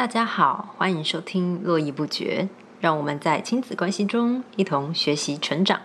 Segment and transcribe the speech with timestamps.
[0.00, 2.48] 大家好，欢迎收听《络绎不绝》，
[2.80, 5.78] 让我们在亲子关系中一同学习成长。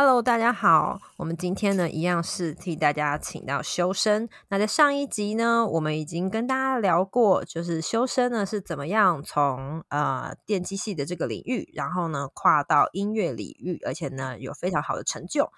[0.00, 4.28] Hello，大家好，我们今天呢一样是替大家请到修身。
[4.46, 15.50] 那在上一集呢，我们已经跟大家聊过，就是修身呢是怎么样从呃电机系的这个领域，然后呢跨到音乐领域，而且呢有非常好的成就。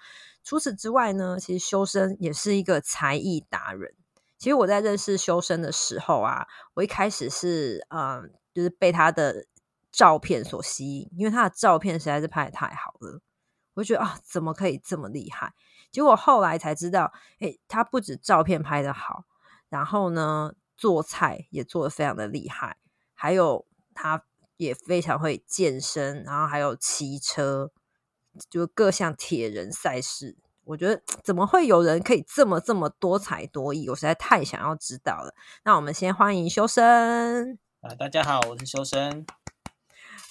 [0.43, 3.93] 除此之外呢，其实修身也是一个才艺达人。
[4.39, 9.45] 其实我在认识修身的时候啊，我一开始是嗯，就是被他的
[9.91, 13.21] 照片所吸引，因为他的照片实在是拍的太好了。
[13.73, 15.53] 我就觉得啊，怎么可以这么厉害？
[15.91, 19.25] 结果后来才知道，哎，他不止照片拍的好，
[19.69, 22.77] 然后呢，做菜也做的非常的厉害，
[23.13, 24.23] 还有他
[24.57, 27.71] 也非常会健身，然后还有骑车，
[28.49, 30.37] 就各项铁人赛事。
[30.63, 33.89] 我觉得怎么会有人可以这么这么多才多艺？
[33.89, 35.33] 我实在太想要知道了。
[35.63, 39.25] 那我们先欢迎修身啊，大家好，我是修身。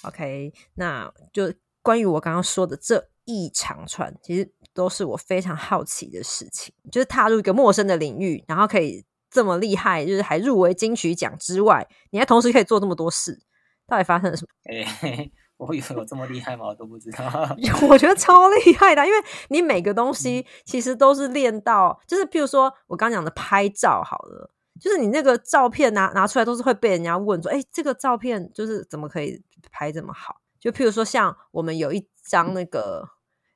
[0.03, 3.10] OK，那就关于我刚刚说的这。
[3.25, 6.73] 一长串，其实都是我非常好奇的事情。
[6.91, 13.39] 就是踏入一个陌生的领域，然后可以这么厉害，就是还入围金曲奖之外，你还同时可以做这么多事，
[13.87, 14.47] 到底发生了什么？
[14.71, 16.65] 哎，我以为我这么厉害吗？
[16.65, 17.55] 我都不知道。
[17.87, 19.19] 我觉得超厉害的，因为
[19.49, 29.41] 你每个东西其实都是练到，就是譬如说我刚讲的拍照好了，就是你那个照片拿拿出来都是会被人家问说，哎，这个照片就是怎么可以
[29.71, 30.40] 拍这么好？
[30.61, 33.09] 就譬如说，像我们有一张那个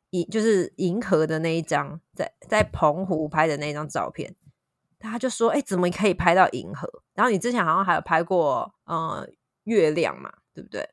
[0.09, 4.35] 银，就是银河的那一张，在在澎湖拍的那张照片，
[4.97, 9.29] 他就说：“哎，怎么可以拍到银河？”然后你之前好像还有拍过呃
[9.65, 10.89] 月亮嘛，对不对？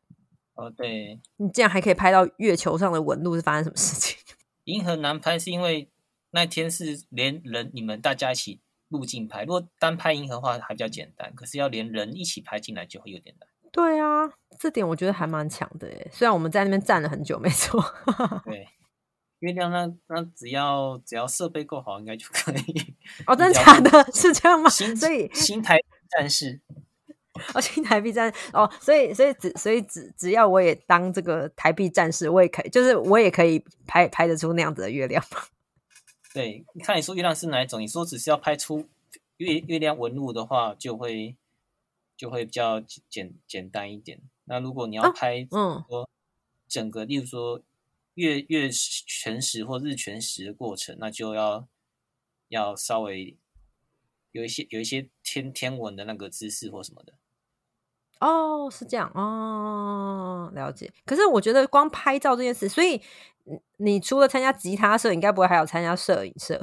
[0.54, 1.18] 哦，对。
[1.38, 4.18] 你这样还可以拍到月球上的纹路，是发生什么事情？
[4.64, 5.90] 银河难拍是因为
[6.32, 13.48] 那天是连人你们大家一起入镜拍，如果单拍银河的话还比较简单，可是要连人一起拍进来就会有点难。
[13.72, 16.10] 对啊，这点我觉得还蛮强的诶。
[16.12, 17.82] 虽然我们在那边站了很久，没错。
[18.44, 18.68] 对，
[19.38, 22.94] 月亮那那只要只要设备够好，应该就可以。
[23.26, 24.04] 哦，真的假的？
[24.12, 24.68] 是这样吗？
[24.68, 25.78] 所以新台
[26.10, 26.60] 战士
[27.54, 35.38] 哦，新台币战哦，所以所以只所以只只要我也当这个台币战士，我也可以，就是我也可以拍拍得出那样子的月亮吗？
[36.34, 37.80] 对，你看你说月亮是哪一种？
[37.80, 38.86] 你说只是要拍出
[39.38, 41.38] 月月亮纹路的话，就会。
[42.22, 44.20] 就会比较简简单一点。
[44.44, 46.08] 那如果你要拍，嗯，说
[46.68, 47.60] 整个，例如说
[48.14, 51.66] 月月全食或日全食的过程，那就要
[52.46, 53.36] 要稍微
[54.30, 57.14] 有一些有一些天天文的那个姿势或什么的。
[58.20, 60.92] 哦，是这样哦，了解。
[61.04, 63.02] 可是我觉得光拍照这件事，所以
[63.78, 66.62] 你除了参加吉他社，应该不会还有参加摄影社？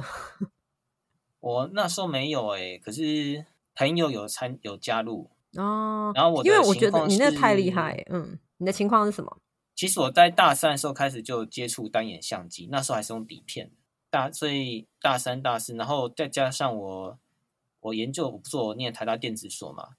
[1.40, 3.44] 我那时候没有哎，可是
[3.74, 5.28] 朋友有参有加入。
[5.56, 9.38] 哦，然后我因为我觉得你那太厉害，嗯，你的情况是什么？
[9.74, 13.72] 其实我在大三的时候开始就接触单眼相机，那时候还是用底片，
[14.10, 17.18] 大所以大三、大四，然后再加上我
[17.80, 19.96] 我研究，我不做念台大电子所嘛，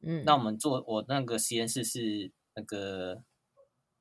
[0.00, 3.22] 嗯，那我们做我那个实验室是那个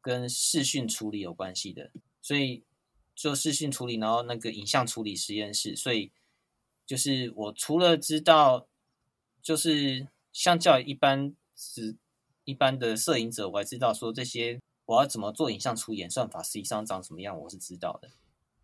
[0.01, 1.91] 跟视讯处理有关系的，
[2.21, 2.63] 所以
[3.15, 6.11] 做视讯处理，然后那个影像处理实验室，所以
[6.85, 8.67] 就是我除了知道
[9.41, 10.07] 就是。
[10.33, 11.95] 相较一般是
[12.43, 18.09] 一般的摄影者，我还知道说这些我要怎么做影像出演算法，实际上长什么样，我是知道的。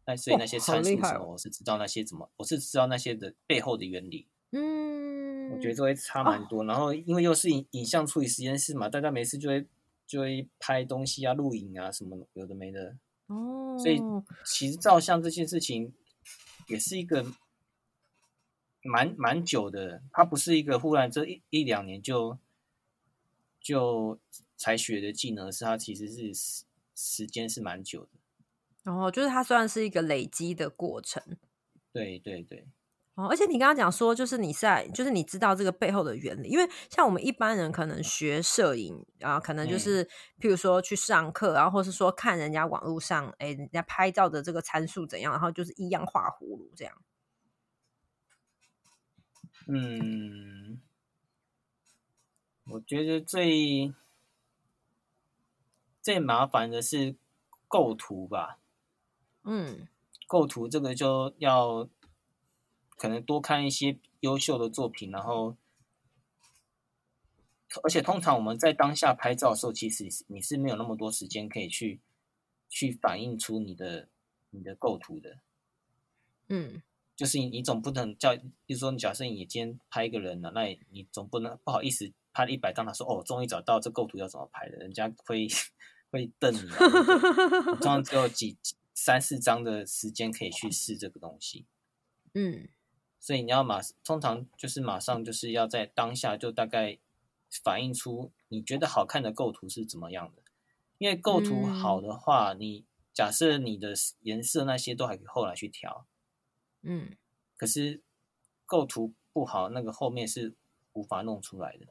[0.05, 4.27] 那所以那些参数什么，我是知道那些怎么，我是知道那些的背后的原理。
[4.51, 6.63] 嗯，我觉得这会差蛮多。
[6.63, 9.67] 然后因为又是影影像处理实验室嘛，大家每次就会
[10.07, 12.95] 就会拍东西啊、录影啊什么有的没的。
[13.27, 13.99] 哦，所以
[14.45, 15.93] 其实照相这件事情
[16.67, 17.25] 也是一个。
[18.87, 22.37] 蛮蛮久的，它不是一个忽然这一一两年就
[23.59, 24.19] 就
[24.55, 26.63] 才学的技能，是它其实是时
[26.95, 28.91] 时间是蛮久的。
[28.91, 31.21] 哦，就是它算是一个累积的过程。
[31.91, 32.67] 对对对。
[33.15, 40.05] 哦，而且你刚刚讲说，就是你在，就是你知道这个背后的原理，因为像我们一般人可能学摄影啊，可能就是
[40.39, 46.93] 譬如说去上课，然后或是说看人家网络上，哎，人家拍照的这个参数怎样，然后就是一样画葫芦这样。
[49.67, 50.81] 嗯，
[52.65, 53.93] 我觉得最
[56.01, 57.15] 最麻烦的是
[57.67, 58.59] 构图吧。
[59.43, 59.87] 嗯，
[60.25, 61.89] 构图这个就要
[62.97, 65.55] 可能多看一些优秀的作品，然后
[67.83, 71.99] 而且通常我们在当下拍照的时候，其实你是没有那么多时间可以去
[72.69, 74.09] 去反映出你的。
[74.49, 75.39] 你的构图的。
[76.47, 76.81] 嗯
[77.17, 78.33] 就是你你总不能叫，
[78.65, 85.47] 比如说你假设你今天拍一个人了，那你你总不能不好意思拍了一百张，他说哦，终于找到这构图要怎么拍的，人家会
[86.11, 91.65] 会瞪你通常只有几几三四张的时间可以去试这个东西，
[92.33, 92.69] 嗯。
[93.19, 96.97] 所以你要马通常就是马上就是要在当下就大概
[97.63, 100.43] 反映出你觉得好看的构图是怎么样的，
[100.99, 106.05] 因为构图好的话，你假设你的颜色那些都还可以后来去调，
[106.81, 107.15] 嗯
[107.55, 108.01] 可是
[108.65, 110.55] 构图不好，那个后面是
[110.93, 111.87] 无法弄出来的。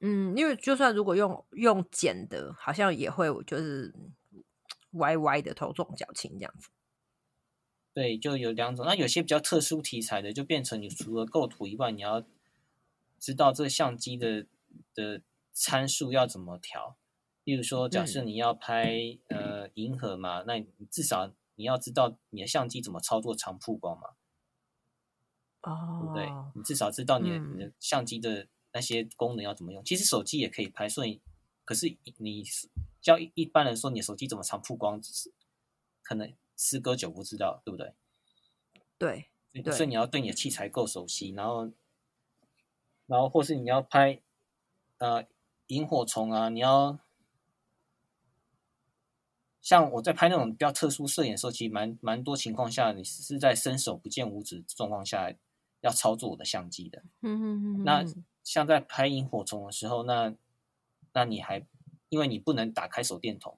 [0.00, 3.94] 嗯，因为就算如果用用剪的，好像也会就是
[4.92, 6.70] 歪歪的头重脚轻这样子。
[7.94, 8.84] 对，就有两种。
[8.86, 12.24] 那有些比较特殊题材的，就变成你除了构图以外，你要
[13.18, 14.46] 知道这个相机的
[14.94, 15.22] 的
[15.52, 16.96] 参数要怎么调。
[17.44, 24.10] 例如说，假设你要拍、呃银河嘛，那你至少你要知道你的相机怎么操作长曝光嘛，
[25.62, 26.28] 哦，对不对？
[26.54, 29.84] 你至少知道你的、嗯你的相机的那些功能要怎么用。
[29.84, 31.20] 其实手机也可以拍，所以
[31.64, 32.44] 可是你
[33.00, 35.00] 叫一一般人说你的手机怎么长曝光，
[36.02, 37.94] 可能十个九不知道，对不对？
[38.98, 41.70] 对，对所以你要对你的器材够熟悉，然后，
[43.06, 44.22] 然后或是你要拍
[44.98, 45.26] 呃
[45.66, 46.98] 萤火虫啊，你要
[49.62, 55.32] 像我在拍那种比较特殊摄影的时候，其实蛮蛮多情况下，你是在伸手不见五指状况下
[55.80, 57.02] 要操作我的相机的。
[57.20, 60.34] 嗯嗯嗯，那嗯像在拍萤火虫的时候，那
[61.12, 61.64] 那你还
[62.08, 63.56] 因为你不能打开手电筒，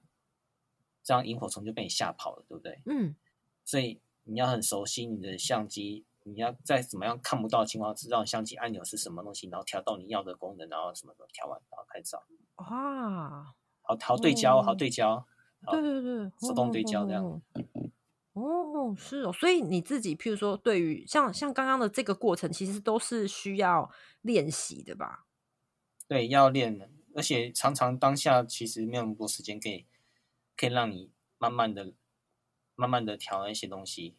[1.03, 2.79] 这样萤火虫就被你吓跑了，对不对？
[2.85, 3.15] 嗯
[3.63, 12.23] 所以你要很熟悉你的相机，你要在怎么样看不到的情况，知道相机按钮是什么东西，然后调到你要的功能，然后什么的调完，然后拍照，
[12.57, 15.25] 哇，好好对焦，好哦对焦，好
[15.69, 17.41] 对对对，手动对焦这样哦。
[18.33, 23.89] 哦，是哦，所以你自己，譬如说，对于像像刚刚的这个过程，其实都是需要
[24.21, 25.25] 练习的吧？
[26.07, 29.85] 对，要练的，而且常常当下其实没有那么多时间可以
[30.57, 31.93] 可以让你慢慢的、
[32.75, 34.17] 慢慢的调那些东西。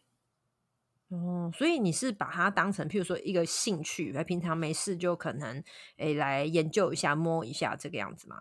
[1.09, 5.63] 哦，所以你是把它当成，譬如说一个兴趣，平常没事就可能
[5.99, 8.41] 诶来研究一下、摸一下这个样子嘛？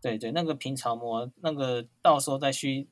[0.00, 2.88] 对对，那个平常摸，那个到时候再去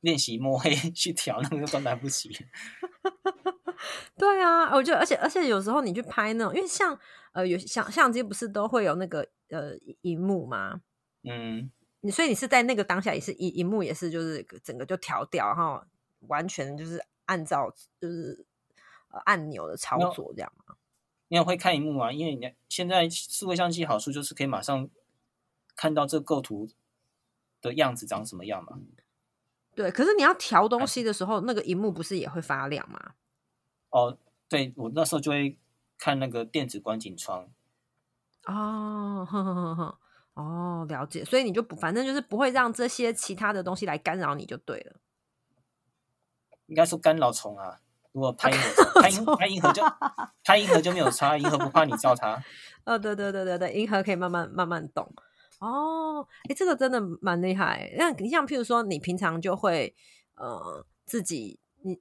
[0.00, 2.30] 练习摸黑 去调，那个都来不及。
[4.16, 6.98] 对啊，我觉得，而且而且有时候你去拍那种，因为像
[7.32, 9.72] 呃有相相机不是都会有那个呃
[10.02, 10.80] 荧幕吗？
[11.22, 11.70] 嗯，
[12.00, 15.82] 你所以你是在那个当下也是荧荧幕也是就是整个就调掉，然后
[16.28, 18.44] 完全就是按照就是
[19.10, 20.76] 呃按钮的操作这样吗？
[21.28, 24.88] 你也会看荧幕啊，因为你现在数位相机好处就是可以马上
[25.80, 26.68] 看到这构图
[27.62, 28.78] 的样子长什么样嘛。
[29.74, 33.14] 对，可是你要调哎东西的时候，那个荧幕不是也会发亮吗？
[33.88, 35.56] 哦，对我那时候就会
[35.96, 37.48] 看那个电子观景窗。
[38.44, 39.98] 哦，呵呵呵呵，
[40.34, 41.24] 哦，了解。
[41.24, 44.96] 所以你就不，反正就是不会让这些其他的东西来干扰你就对了。
[46.66, 47.80] 应该说干扰虫啊。
[48.12, 49.82] 如果拍银河，拍银拍银河就
[50.44, 52.44] 拍银河就没有差，银河不怕你照它。
[52.84, 55.10] 哦，对对对对对，银河可以慢慢慢慢动。
[55.60, 57.92] 哦，哎，这个真的蛮厉害。
[57.96, 59.94] 那你像譬如说，你平常就会
[60.34, 61.98] 呃自己你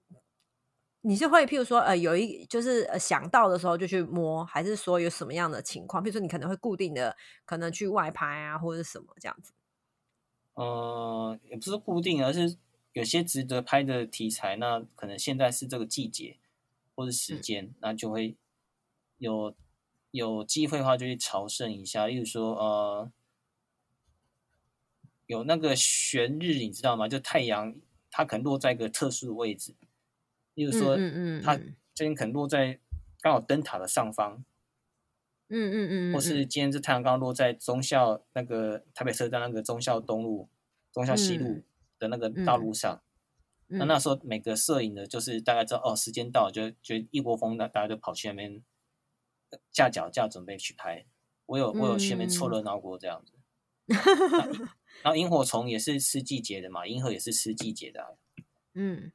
[1.02, 6.02] 你是会譬如说呃有一就是呃想到的时候就去摸，还是说有什么样的情况？
[6.02, 9.54] 譬如说你可能会固定的可能去外拍啊，或者什么这样子。
[10.56, 12.58] 呃，也不是固定，而是
[12.92, 16.38] 有些值得拍的题材，那可能现在是这个季节
[16.96, 18.36] 或者时间，那就会
[19.20, 19.56] 有
[20.12, 22.08] 有机会的话就去朝圣一下。
[22.08, 23.12] 例如说，呃，
[25.30, 27.08] 有那个悬日，你知道吗？
[27.08, 27.76] 就太阳
[28.10, 29.76] 它可能落在一个特殊的位置，
[30.56, 32.80] 例如说，嗯嗯嗯它嗯今天可能落在
[33.22, 34.44] 刚好灯塔的上方，
[35.50, 40.50] 嗯嗯嗯，或是今天这太阳刚刚落在中校那个台北车站那个中校东路、
[40.92, 41.64] 中校西路嗯
[42.00, 43.04] 的那个道路上，
[43.68, 48.64] 那那时候每个摄影的，就是大概知道哦，时间到了，就就一窝蜂的，大家就跑去那边
[49.72, 51.06] 架脚架准备去拍。
[51.46, 53.34] 我有我有去那边凑热闹过这样子。
[55.02, 58.18] 然后萤火虫也是吃季节的嘛，银河也是吃季节的、
[58.74, 59.12] 嗯，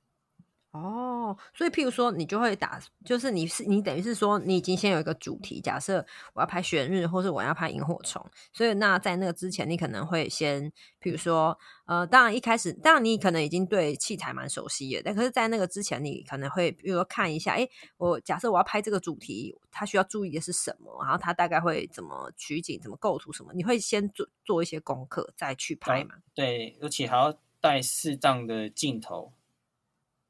[0.75, 8.21] 哦，所以譬如说，你就会打，就是你是你等于是说，你已经先有一个主题，假设我要拍悬日，或是我要拍萤火虫，
[8.53, 10.65] 所以那在那个之前，你可能会先，
[11.01, 26.17] 譬如说，呃，当然一开始，当然你可能已经对器材蛮熟悉的，但可是在那个之前，你可能会比如说看一下，哎，我假设我要拍这个主题，它需要注意的是什么，然后它大概会怎么取景、怎么构图什么，你会先做做一些功课再去拍嘛？
[26.35, 29.33] 对，而且还要带适当的镜头。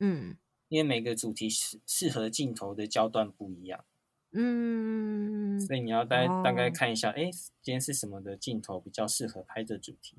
[0.01, 0.37] 嗯
[0.69, 3.85] 因为每个主题适适合镜头的焦段不一样，
[4.33, 7.31] 嗯，所以你要大概、大概哦看一下，哎，
[7.63, 10.17] 今天是什么的镜头比较适合拍这主题。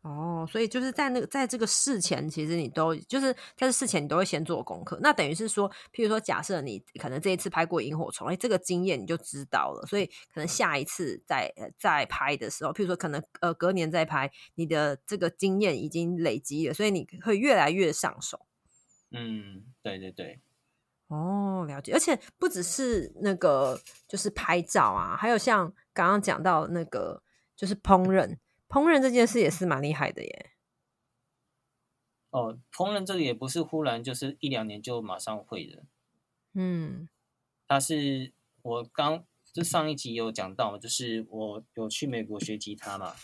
[0.00, 4.98] 哦，所以就是在那个在这个事前，其实你都就是在这事前你都会先做功课。
[5.02, 18.46] 那等于是说，譬如说，假设你可能这一次拍过萤火虫，哎，这个经验你就知道了，所以可能下一次再呃再拍的时候，譬如说可能呃隔年再拍，你的这个经验已经累积了，所以你会越来越上手。
[19.16, 20.40] 嗯，对对对，
[21.06, 27.22] 哦，了解，而且不只是那个，就是拍照啊，还有像刚刚讲到那个，
[27.54, 30.50] 就是烹饪，烹饪这件事也是蛮厉害的耶。
[32.30, 35.84] 哦，烹饪这个也不是忽然就是一两年就马上会的，
[36.54, 37.08] 嗯。
[37.66, 43.14] 它是我刚就上一集有讲到，就是我有去美国学吉他嘛，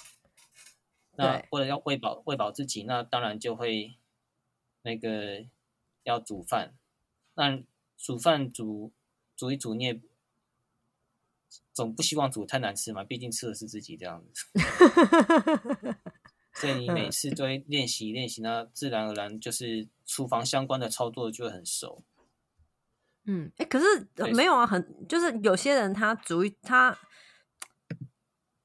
[1.16, 1.48] 那对。
[1.50, 3.98] 为了要喂饱喂饱自己，那当然就会
[4.80, 5.44] 那个
[6.04, 6.74] 要煮饭，
[7.34, 7.62] 那
[7.96, 8.92] 煮饭煮
[9.36, 10.00] 煮一煮你也
[11.72, 14.46] 总不希望煮太难吃嘛，毕竟吃的是自己这样子，
[16.54, 22.02] 所以你每次都会练习练习，那自然而然就是厨房相关的操作就会很熟。
[23.24, 26.98] 嗯，哎、可是、没有啊，很就是有些人他煮一他，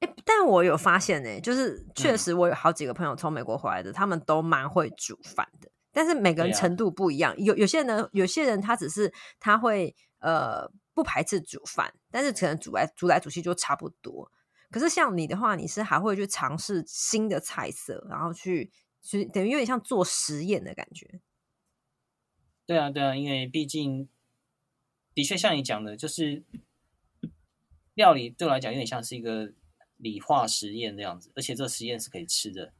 [0.00, 7.34] 哎、但我有发现呢、就是确嗯实我有好几个朋友从美国回来的，他们都蛮会煮饭的，但是每个人程度不一样。
[7.38, 9.10] 有有些人呢，有些人他只是
[9.40, 14.30] 他会呃不排斥煮饭，但是可能煮来煮来煮去就差不多。
[14.70, 21.22] 可是像你的话，你是还会去尝试新的菜色，然后去去等于有点像做实验的感觉。
[22.66, 24.06] 对啊，对啊，因为毕竟
[25.14, 26.44] 的确像你讲的，就是
[27.94, 29.54] 料理对我来讲有点像是一个
[29.96, 32.74] 理化实验这样子，而且这实验是可以吃的。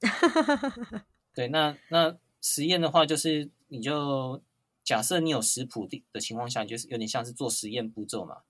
[1.34, 4.42] 对，那那实验的话，就是你就
[4.84, 8.42] 假设你有食谱的的情况下，就是有点像是做实验步骤嘛，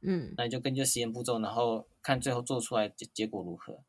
[0.00, 3.82] 嗯那你就根据实验步骤，然后看最后做出来结结果如何。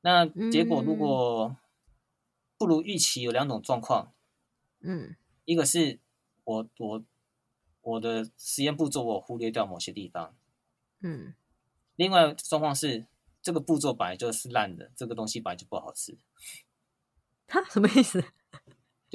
[0.00, 1.56] 那结果如嗯果
[2.58, 4.12] 不如预期，有两种状况，
[4.80, 6.00] 嗯一个是
[6.44, 7.04] 我我
[7.82, 10.36] 我的实验步骤我忽略掉某些地方，
[11.00, 11.34] 嗯，
[11.96, 13.06] 另外状况是
[13.42, 16.18] 这个步骤本来就是烂的，这个东西本来就不好吃。
[17.48, 18.24] 哈，什么意思？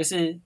[0.02, 0.42] 就是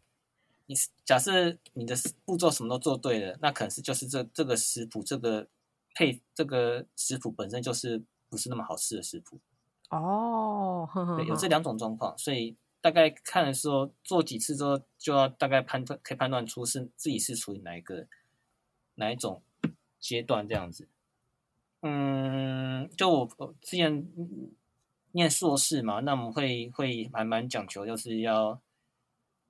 [0.66, 1.96] 你假设你的
[2.26, 5.48] 步骤什么都做对了，那可能是就是这这个食谱这个
[5.94, 9.40] 配这个食谱本身就是不是那么好吃的食谱。
[9.92, 18.08] 哦，呵呵对，有这两种状况，所以大概看的时候做几次之后，就要大概判断可以判断出是自己是处于哪一个
[18.96, 19.42] 哪一种
[20.02, 20.90] 阶段这样子。
[21.82, 24.52] 嗯，就我我之前嗯
[25.14, 28.60] 念硕士嘛，那我们会会还蛮讲求，就是要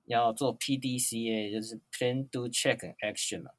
[0.06, 3.50] 要做 PDCA，就是 Plan, Do, Check and Action 嘛。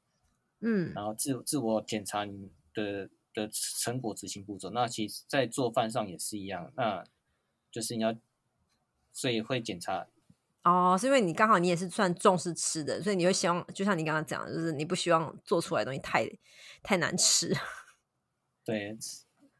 [0.60, 4.70] 嗯然后自自我检查你的的成果执行步骤。
[4.70, 7.04] 那其实，在做饭上也是一样，那
[7.70, 8.12] 就是你要，
[9.12, 10.08] 所以会检查，
[10.64, 16.28] 哦，是因为你刚好你也是算重视吃的，所以你会希望，就像你刚刚讲的，就是你不希望做出来的东西太
[16.82, 17.54] 太难吃。
[18.64, 18.98] 对，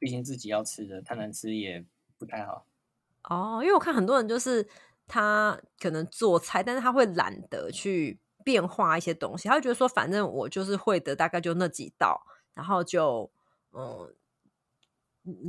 [0.00, 1.84] 毕竟自己要吃的，太难吃也
[2.18, 2.66] 不太好。
[3.24, 4.68] 哦，因为我看很多人就是
[5.08, 12.22] 他可能做菜，但是他会懒得去变化一些东西，他会觉得说，反正我就是会的，大概就那几道，
[12.54, 13.30] 然后就
[13.72, 14.14] 嗯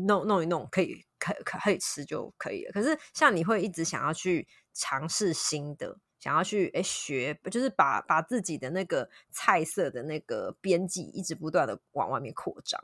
[0.05, 2.71] 弄弄一弄，可以可可可以吃就可以了。
[2.71, 12.83] 可是像你会一直想要去尝试新的，想要去诶学，就是把把自己的那个菜色的那个边际一直不断的往外面扩张。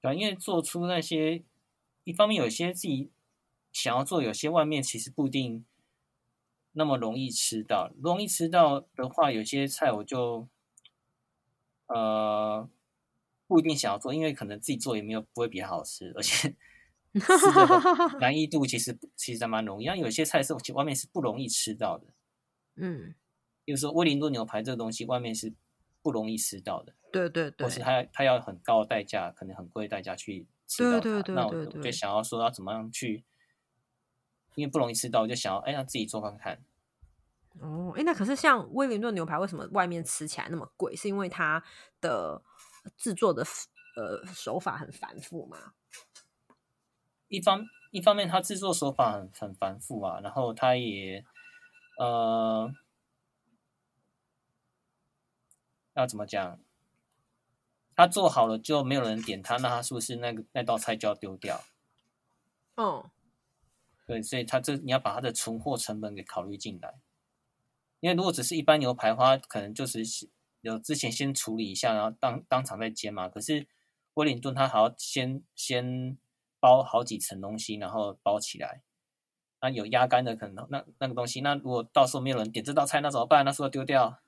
[0.00, 1.42] 对，因为做出那些，
[2.04, 3.10] 一方面有些自己
[3.74, 5.66] 想要做，有些外面其实不一定
[6.72, 7.92] 那么容易吃到。
[8.00, 10.48] 容易吃到的话，有些菜我就
[11.88, 12.66] 呃
[13.46, 16.54] 不一定想要做，因为可能自己做也没有不会比较好吃，而且
[17.18, 19.86] 吃的难易度其实其实还蛮容易。
[19.86, 22.06] 像有些菜是外面是不容易吃到的，
[22.76, 23.14] 嗯，
[23.64, 25.52] 比如说威灵顿牛排这个东西，外面是
[26.00, 26.94] 不容易吃到的。
[27.12, 31.00] 对对对或，是他他要很高的代价，可能很贵的代价去吃到它。
[31.00, 33.24] 对对对那我就想要说要怎么样去，
[34.54, 36.60] 因为不容易吃到，我就想要哎那自己做看看。
[37.60, 40.96] 哦，哎，那可是像威灵顿牛排，为什么外面吃起来那么贵？
[40.96, 41.62] 是因为它
[42.00, 42.42] 的
[42.96, 43.44] 制作的
[43.96, 45.74] 呃手法很繁复吗？
[47.28, 51.24] 一方一方面，它制作手法很很繁复啊，然后它也
[51.98, 52.72] 呃
[55.94, 56.58] 要怎么讲？
[57.96, 61.62] 它做好了就没有人点它，那它是不是那个那道菜就要丢掉？
[62.74, 63.08] 嗯，
[64.06, 66.94] 对，所以它这你要把它的存货成本给考虑进来。
[68.00, 70.02] 因为如果只是一般牛排的话，可能就是
[70.60, 73.30] 有之前先处理一下，然后当当场再煎嘛。
[73.30, 73.66] 可是
[74.14, 76.18] 威灵顿它还要先先
[76.60, 78.82] 包好几层东西，然后包起来。
[79.62, 83.42] 那有压干的可能那那个东西，那如果到时候没有人点这道菜，那怎么办？
[83.46, 84.20] 那时候丢掉。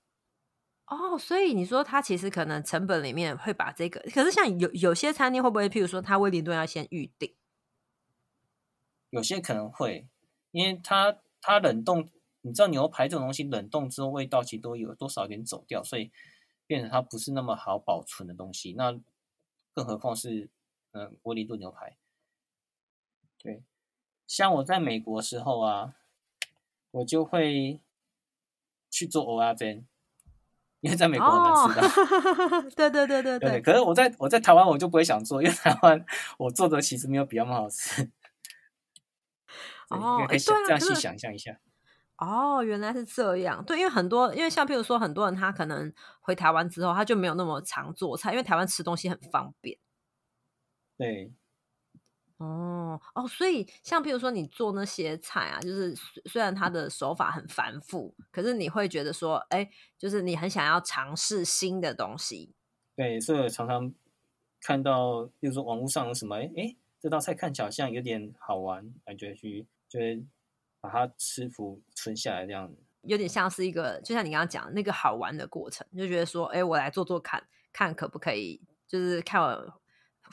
[0.87, 7.36] 哦，所以你说他其实可能成本里面会把这个，可是像有有些餐厅会不会，譬如说他威灵顿要先预定？
[9.11, 10.07] 有些可能会，
[10.51, 12.09] 因为它它冷冻，
[12.43, 16.11] 你知道牛排这种东西冷冻之后味道其实都有多少有点走掉，所以
[16.67, 18.75] 变成它不是那么好保存的东西。
[18.77, 18.99] 那
[19.73, 20.49] 更何况是
[20.93, 21.97] 嗯威灵顿牛排。
[23.39, 23.63] 对，
[24.27, 25.95] 像我在美国时候啊，
[26.91, 27.81] 我就会
[28.91, 29.87] 去做欧亚煎。
[30.81, 33.61] 因为在美国很难吃的， 对对对对对。
[33.61, 36.05] 可是我在我在台湾我就不会想做，因为台湾
[36.39, 38.09] 我做的其实没有比较好吃。
[39.89, 41.59] 哦，可以这样细想象一下。
[42.19, 43.65] 哦，原来是这样。
[43.65, 49.79] 对，因为很多，因为像譬如说，很多人他可能回台湾之后，他就没有那么常做菜，因为台湾吃东西很方便。
[50.97, 51.33] 对。
[52.39, 55.95] 哦哦，所以像譬如说你做那些菜啊，就是
[56.27, 62.55] 虽然它的手法很繁复，可是你会觉得说，哎，就是你很想要尝试新的东西。
[62.95, 63.91] 对，所以我常常
[64.61, 70.25] 看到，比如说网络上有什么，哎，这道菜看起来好像有点好玩，感觉去就会
[70.81, 72.77] 把它吃服存下来这样子。
[73.03, 79.81] 有点像是一个，就像你刚刚讲那个好玩的过程，就觉得说，哎，我来做做看看可不可以，就是看我。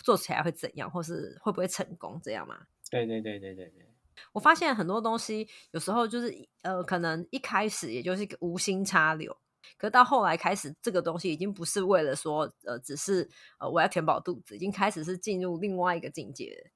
[0.03, 2.65] 做起来会怎样，或是会不会成功，这样嘛？
[2.89, 3.87] 对对对对对对。
[4.31, 9.37] 我发现很多东西有时候就是呃，可能一开始也就是一个无心插柳，
[9.77, 13.29] 可到后来开始，这个东西已经不是为了说呃，只是
[13.59, 16.71] 呃我要填饱肚子，已经开始是进入另外一个境界。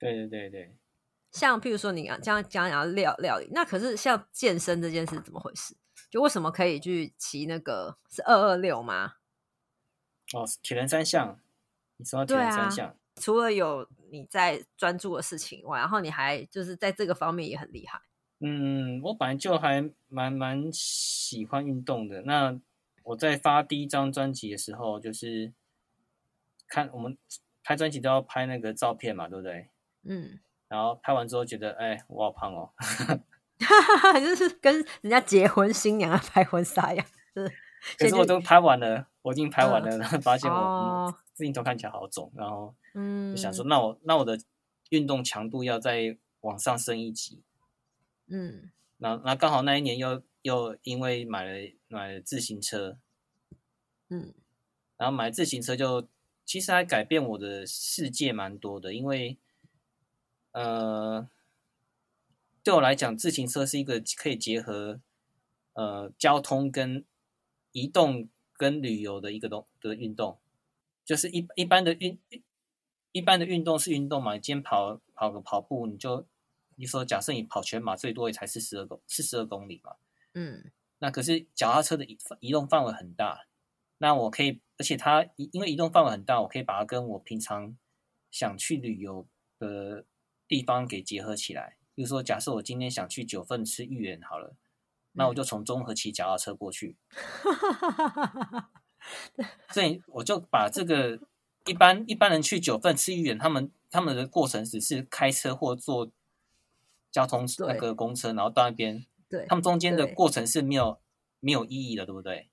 [0.00, 0.76] 对对对对。
[1.30, 5.76] 像譬如说你刚讲讲讲料料理，那可是像健身这件事怎么回事？
[6.10, 9.14] 就为什么可以去骑那个是二二六吗？
[10.34, 11.38] 哦，铁人三项。
[11.96, 18.00] 你说铁人三项，除了有你在专注的事情外，然后你还就是在这个方面也很厉害。
[18.38, 22.22] 嗯，我本来就还蛮蛮喜欢运动的。
[22.22, 22.58] 那
[23.02, 25.52] 我在发第一张专辑的时候，就是
[26.66, 27.18] 看我们
[27.62, 29.68] 拍专辑都要拍那个照片嘛，对不对？
[30.04, 30.40] 嗯。
[30.70, 32.70] 然后拍完之后觉得，哎，我好胖哦，
[34.18, 37.06] 就是跟人家结婚新娘拍婚纱一样。
[37.98, 41.14] 可是我都拍完了，我已经拍完了，然后发现我。
[41.34, 44.38] 镜头看起来好肿，然后就想说，那我那我的
[44.90, 47.42] 运动强度要再往上升一级。
[48.26, 51.52] 嗯，那那刚好那一年又又因为买了
[51.88, 52.98] 买了自行车，
[54.10, 54.34] 嗯，
[54.98, 56.06] 然后买自行车就
[56.44, 59.38] 其实还改变我的世界蛮多的，因为
[60.52, 61.28] 呃，
[62.62, 65.00] 对我来讲，自行车是一个可以结合
[65.74, 67.04] 呃交通跟
[67.72, 70.38] 移动跟旅游的一个东的运动。
[71.04, 72.18] 就是一一般的运
[73.12, 74.34] 一般的运动是运动嘛？
[74.34, 76.24] 你今天跑跑个跑步，你就
[76.76, 79.96] 你说假设你跑全马，最多也才四十二公四十二公里嘛。
[80.34, 83.46] 嗯，那可是脚踏车的移移动范围很大，
[83.98, 87.76] 那我可以，而且它因为移动范围很大，我可以把它跟我平常
[88.30, 89.26] 想去旅游
[89.58, 90.04] 的
[90.50, 91.76] 地方给结合起来。
[91.94, 94.56] 比如说，假设我今天想去九份吃芋圆好了，
[95.12, 96.96] 那我就从中和骑脚踏车过去。
[99.70, 101.20] 所以我就把这个
[101.66, 106.10] 一般一般人去九份吃芋圆，他们他们的过程只是开车或坐
[107.12, 110.98] 交通那个公车，然后到那边，对，他们中间的过程是没有
[111.38, 112.50] 没有意义的，对不对？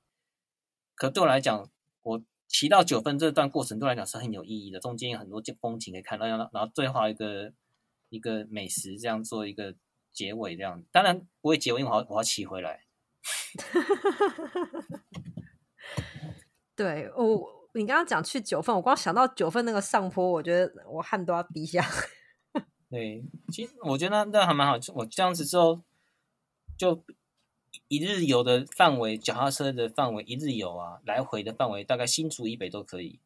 [0.93, 1.69] 可对我来讲，
[2.01, 7.53] 我骑到九份这段过程对我来讲是很有意义的，中间有很多风景可以看，然后然后最后一个
[8.10, 9.76] 一个美食这样做一个
[10.12, 12.82] 结尾，这样当然不会结尾，因为我要我要骑回来。
[16.76, 21.84] 对我，你刚刚讲去九份，我光想到九份那个上坡，我觉得我汗都要滴下。
[22.89, 24.78] 对，其实我觉得那那还蛮好。
[24.93, 25.82] 我这样子之后，
[26.78, 27.04] 就
[27.88, 33.20] 一日游的范围，脚踏车的范围，一日游啊，来回的范围大概新竹以北都可以。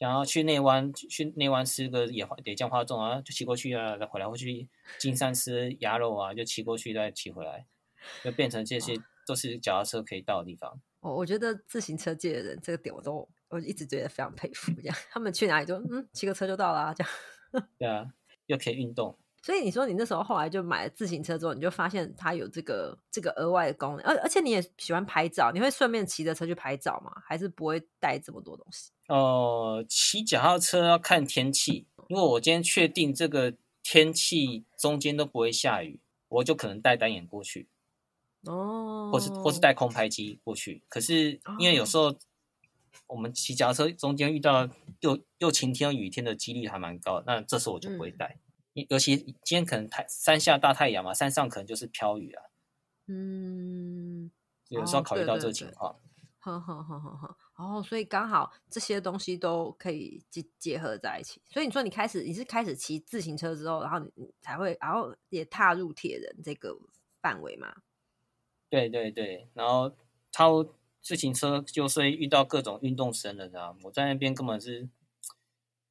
[0.00, 4.66] 想要去内湾，去内湾吃个野花野姜花粽啊，就骑过去啊，再回来；或去
[4.98, 7.66] 金山吃鸭肉啊，就骑过去再骑回来，
[8.24, 8.94] 就变成这些
[9.26, 10.80] 都是脚踏车可以到的地方。
[11.00, 17.68] 我我觉得自行车界的人这个点我都我一直觉得非常佩服，这样 他们去哪里就嗯骑个车就到了，这样。
[17.78, 18.06] 对啊，
[18.46, 19.18] 又可以运动。
[19.42, 27.10] 所以你说你那时候后来就买了自行车之后，你就发现它有这个这个额外的功能，而而且你也喜欢拍照，你会顺便骑着车去拍照吗？
[27.24, 28.90] 还是不会带这么多东西？
[29.08, 31.86] 哦，骑脚踏车要看天气。
[32.08, 37.66] 如果我今天确定这个天气中间都不会下雨，我就可能带单眼过去。
[38.44, 40.82] 哦，或是或是带空拍机过去。
[40.88, 42.14] 可是因为有时候
[43.06, 44.68] 我们骑脚踏车中间遇到
[45.00, 48.26] 又又晴天又雨天的几率还蛮高，那这时候我就不会嗯带。
[48.26, 52.42] 尤尤其今天可能太山下大太阳嘛，山上可能就是飘雨啊，
[53.06, 54.30] 嗯，
[54.68, 56.00] 有时候哦考虑到这个情况。
[56.42, 61.38] 呵呵呵呵呵，哦，所以刚好这些东西都可以结结合在一起。
[61.50, 66.74] 所以你说你开始你是开始骑自行车之后，然后你你才会，然后也踏入铁人这个
[67.20, 67.82] 范围嘛？
[68.70, 69.92] 对对对，然后
[70.32, 70.64] 超
[71.02, 74.88] 自行车就是遇到各种运动神人啊，我在那边根本是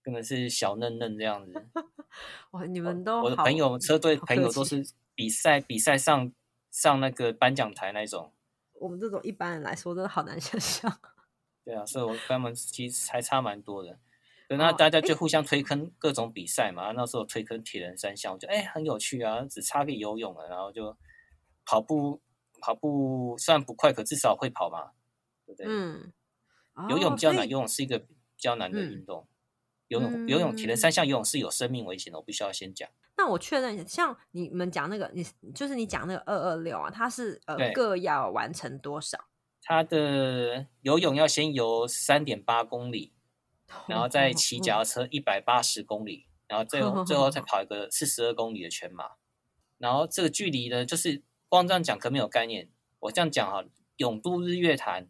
[0.02, 1.68] 根本是小嫩嫩这样子。
[2.52, 4.84] 哇，你们都我的朋友车队朋友都是
[5.16, 6.32] 比赛比赛上
[6.72, 8.34] 上那个颁奖台那种。
[8.74, 11.00] 我们这种一般人来说，真的好难想象。
[11.66, 14.00] 对啊，所以我跟他们其实还差蛮多的。
[14.48, 16.92] 对，那哦大家就互相推坑各种比赛嘛。
[16.94, 20.98] 那时候推坑铁人三项，我觉得哎很有趣啊，只差个游泳了，然后就
[21.66, 22.22] 跑步
[22.60, 24.92] 跑步虽然不快，可至少会跑嘛，
[25.46, 25.68] 对不对？
[25.70, 26.12] 嗯，
[26.90, 28.08] 游泳比较难，游泳是一个比
[28.38, 29.28] 较难的嗯运动。
[29.90, 32.90] 游泳游泳铁人嗯三项游泳是有生命危险的，我必须要先讲。
[33.18, 35.24] 那我确认一下，像你们讲那个，你
[35.54, 39.26] 就是你讲那个二二六啊，它是呃各要完成多少？
[39.62, 43.14] 它的游泳要先游三点八公里，
[43.88, 49.12] 然后再骑脚踏车一百八十公里，然后最后最后再跑一个四十二公里的全马。
[49.78, 52.70] 然后这个距离呢，就是光这样讲可没有概念。
[53.00, 53.64] 我这样讲哈，
[53.98, 55.10] 永都日月潭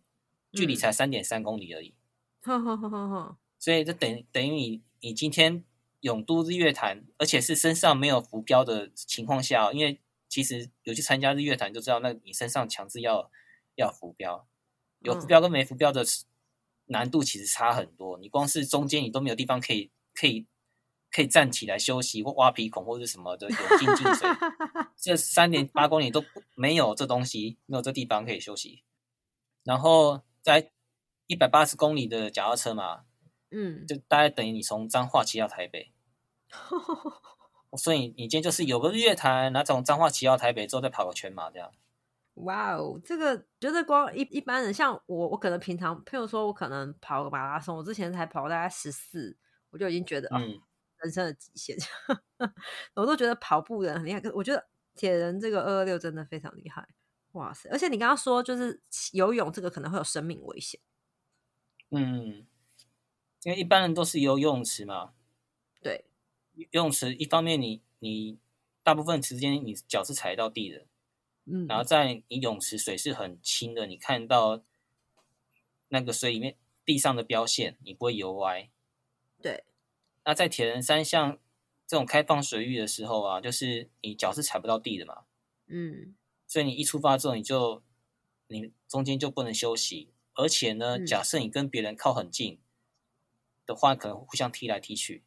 [0.52, 1.96] 距离才三点三公里而已，
[2.42, 5.64] 呵呵呵呵呵，所以这等等于你你今天
[6.00, 13.30] 永都日月潭，而且是身上没有浮标的情况下，因为其实有去参加日月潭就知道，那你身上强制要
[13.76, 14.48] 要浮标，
[15.00, 16.06] 有浮标跟没浮标的
[16.86, 18.18] 难度其实差很多。
[18.20, 20.48] 你光是中间你都没有地方可以可以
[21.12, 24.30] 可以站起来休息或挖鼻孔或者什么的，有进进水，
[24.96, 26.24] 这三点八公里都
[26.56, 28.84] 没有这东西，没有这地方可以休息。
[29.64, 30.72] 然后在
[31.28, 33.06] 一百八十公里的脚踏车嘛，
[33.52, 35.92] 嗯，就大概等于你从彰化骑到台北，
[37.78, 41.72] 所以你今天就是有个日月潭，然后从彰化骑到台北之后再跑个全马这样。
[42.36, 49.38] 哇哦，这个觉得光一一般人像我，我可能平常，譬如说我可能跑个马拉松，我之前才跑大概十四，
[49.72, 50.58] 我就已经觉得、哦，嗯，
[51.00, 51.78] 人生的极限，
[52.96, 54.22] 我都觉得跑步的人很厉害。
[54.22, 56.88] 可是我觉得铁人这个二二六真的非常厉害，
[57.34, 57.70] 哇塞！
[57.72, 58.82] 而且你刚刚说就是
[59.12, 60.80] 游泳这个可能会有生命危险，
[61.92, 62.48] 嗯，
[63.44, 65.14] 因为一般人都是游游泳池嘛，
[65.82, 66.06] 对，
[66.56, 68.38] 游泳池一方面你你
[68.84, 70.86] 大部分时间你脚是踩到地的，
[71.46, 74.62] 嗯，然后在你泳池水是很清的，你看到
[75.88, 78.70] 那个水里面地上的标线，你不会游歪。
[79.42, 79.64] 对，
[80.26, 81.40] 那在铁人三项
[81.88, 85.24] 这种开放水域的时候啊，就是你脚是踩不到地的嘛，
[85.68, 86.16] 嗯。
[86.46, 87.84] 所以你一出发之后，你就
[88.48, 91.06] 你中间就不能休息，而且呢，嗯。
[91.06, 92.60] 假设你跟别人靠很近
[93.70, 95.24] 的话，可能互相踢来踢去。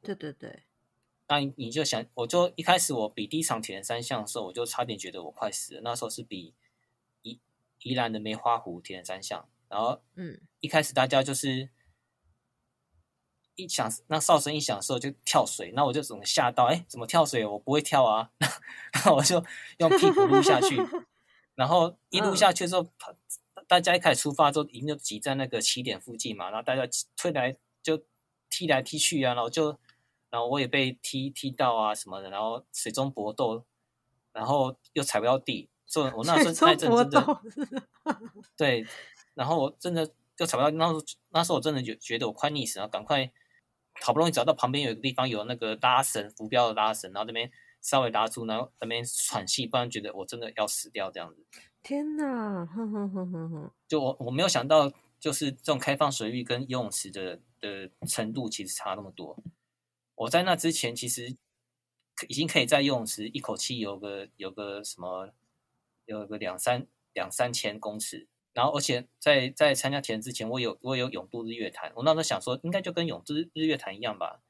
[0.00, 0.62] 对对对，
[1.28, 5.82] 那你你就想，我就一开始我比第一场铁人三项的时候，我就差点觉得我快死了。
[5.84, 6.54] 那时候是比
[7.20, 7.38] 宜
[7.82, 11.68] 宜兰的梅花湖铁人三项，然后嗯，一开始大家就是
[13.56, 17.44] 一响，那哨声一响的时候就跳水，那我就整个吓到，哎，怎么跳水？
[17.44, 18.32] 我不会跳啊，
[18.94, 19.44] 然后我就
[19.76, 20.76] 用屁股撸下去，
[21.54, 22.88] 然后一撸下去之后，
[23.68, 26.82] 大家一开始出发之后，一定就挤在那个起点附近嘛，然后大家
[27.16, 27.58] 推来就
[28.52, 29.78] 踢来踢去啊，然后就，
[30.28, 33.64] 然后我也被踢踢到啊什么的，然后水中搏斗，
[34.32, 37.40] 然后又踩不到地，所以我那时候那一阵真的。
[38.54, 38.86] 对，
[39.32, 43.32] 然后我真的就踩不到，那时候那时候我真的觉觉得我快溺死了，赶快
[44.02, 51.46] 好不容易找到旁边有一个地方有那个拉绳浮标的拉绳，然后这边稍微拉住，然后那边喘气，不然觉得我真的要死掉这样子。
[51.82, 59.38] 天哪，哼哼哼哼哼，就我我没有想到，就是这种开放水域跟游泳池的的程度其实差那么多。
[60.16, 61.34] 我在那之前其实
[62.28, 65.30] 已经可以在游泳池一口气游个有个什么
[66.04, 74.42] 有个两三两三千公尺，然后而且在在参加田之前，我有我有泳渡日月潭，我那时候想说应该就跟泳渡日月潭一样吧，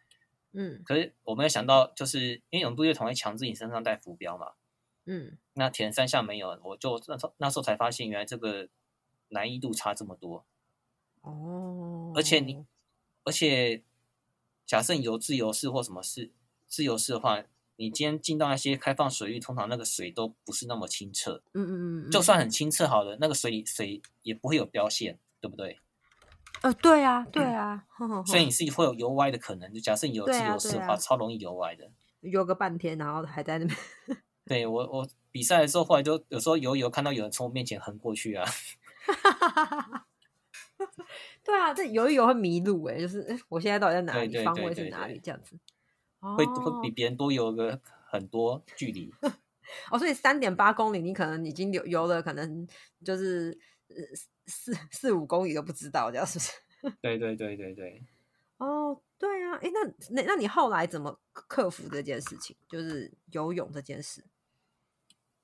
[0.52, 4.54] 嗯可是我没有想到，就是因为泳渡日月潭会强制你身上带浮标嘛，
[5.06, 8.68] 嗯，那铁人三项没有，我就那时候那时候才发现原来这个
[9.28, 10.44] 难易度差这么多。
[11.22, 12.64] 哦，而且你，
[13.24, 13.82] 而且
[14.66, 16.30] 假设你游自由式或什么式
[16.68, 17.42] 自由式的话，
[17.76, 25.78] 你今天进到那些开放水域，通常那个水都不是那么清澈，嗯嗯嗯，就算很清澈好了，那个水里水也不会有标线，对不对？
[26.62, 27.84] 呃，对啊对啊，
[28.26, 29.72] 所以你是会有游歪的可能。
[29.74, 31.90] 就假设你有自由式的话，超容易游歪的。
[32.20, 33.78] 游个半天，然后还在那边，
[34.46, 38.48] 对我我比赛的时候，后来就有时候游游，看到有人从我面前横过去啊。
[41.44, 45.56] 对啊，这游一游会迷路哎，就是诶我现在到底在哪里，方对对对位是哪里这样子。
[46.20, 49.12] 会哦会比别人多游个很多距离。
[49.90, 52.66] 哦，所以三点八公里，你可能已经游游了，可能
[53.04, 53.96] 就是呃
[54.46, 56.52] 四四五公里都不知道，这样是不是？
[57.00, 58.02] 对对对对对，
[58.58, 62.54] 哦，对啊，哎，那那那你后来怎么克服这件事情？
[62.68, 64.24] 就是游泳这件事。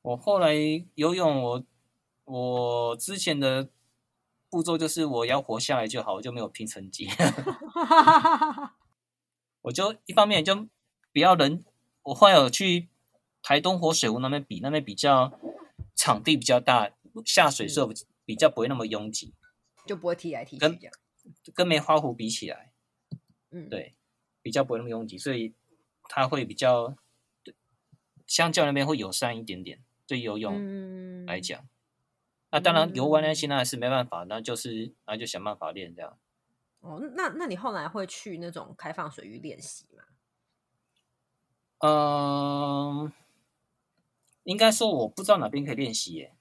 [0.03, 0.55] 我后来
[0.95, 1.65] 游泳，我
[2.25, 3.69] 我之前的
[4.51, 7.09] 步骤就是我要活下来就好，我就没有拼成绩。
[9.63, 10.69] 我就一方面就
[11.13, 11.65] 不要人，
[12.03, 12.89] 我后来有去
[13.43, 15.39] 台东活水湖那边比，那边比较
[15.95, 16.91] 场地比较大，
[17.25, 17.93] 下水时候
[18.25, 19.35] 比较不会那么拥挤，
[19.87, 20.95] 就不会踢来踢去跟这样。
[21.55, 22.73] 跟梅花湖比起来，
[23.51, 23.95] 嗯，对，
[24.41, 25.53] 比较不会那么拥挤，所以
[26.05, 26.97] 它会比较
[27.45, 27.55] 对
[28.27, 31.69] 相较那边会友善一点点，对游泳嗯来讲。
[32.51, 36.19] 那当然游完那些那是没办法，那就是那就想办法练这样。
[36.81, 40.05] 哦，那那你后来会去那种开放水域练习吗？
[41.81, 43.13] 嗯，
[44.45, 46.35] 应该说我不知道哪边可以练习耶。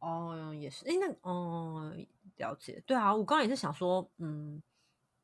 [0.00, 1.94] 哦，也是，哎，那哦，
[2.36, 4.62] 了解，对啊，我刚刚也是想说，嗯，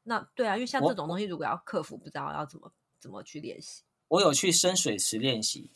[0.04, 3.82] 那对啊，因为像我这种东西，如果要克服，不知道要怎么怎么去练习。
[4.08, 5.70] 我有去深水池练习，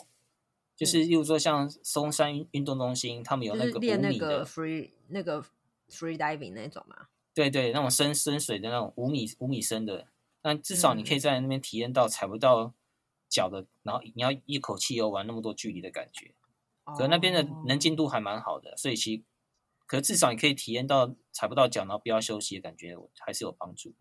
[0.76, 5.42] 就是例如说像松山运运动中心，他们有那个练那个五米的，free 那个
[5.88, 7.08] free diving 那种嘛。
[7.32, 10.06] 对对，那种深深水的那种五米五米深的，
[10.42, 12.72] 那至少你嗯可以在那边体验到踩不到
[13.28, 16.34] 脚的，然后你要一口气游完那么多距离的感觉。
[16.86, 19.22] 可能那边的能见度还蛮好的，所以其实，
[19.86, 23.94] 可是至少你可以体验到踩不到脚，然后不要休息的感觉，还是有帮助。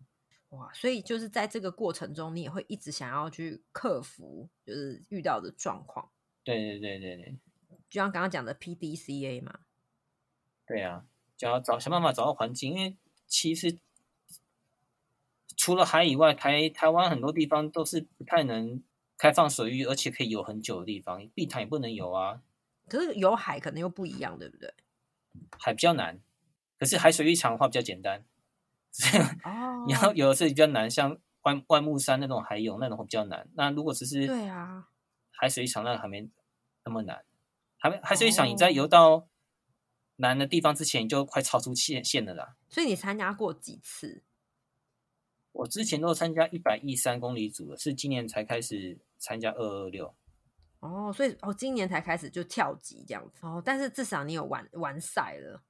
[0.50, 6.10] 哇，所以就是在这个过程中，你也会一直想要去克服，就是遇到的状况，
[6.44, 7.36] 对对对对对，
[7.88, 9.60] 就像刚刚讲的 PDCA 嘛。
[10.66, 11.04] 对啊，
[11.36, 13.78] 就要找想办法找到环境，因为其实
[15.56, 18.82] 除了海以外，台台湾很多地方都是不太能
[19.16, 22.42] 开放水域，而且可以游很久的地方，碧潭也不能游啊，
[22.88, 24.72] 可是有海可能又不一样，对不对？
[25.58, 26.20] 海比较难。
[26.78, 28.24] 可是海水浴场的话比较简单，
[29.44, 33.48] 哦 你要游的是比较难，像万万木山那种海泳那种会比较难。
[33.54, 34.88] 那如果只是对啊，
[35.44, 36.26] 海水浴场，那还没
[36.86, 37.22] 那么难。
[37.76, 39.28] 还没海水浴场，你哦在游到
[40.16, 42.56] 难的地方之前，你就快超出线线了啦。
[42.70, 44.22] 所以你参加过几次？
[45.52, 50.14] 我之前都参加一百一三公里组的，是今年才开始参加二二六。
[50.80, 55.62] 哦，所以哦，今年才开始就跳级这样子哦，但是至少你有完完赛了。